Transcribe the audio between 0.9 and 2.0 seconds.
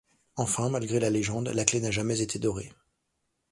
la légende, la clé n'a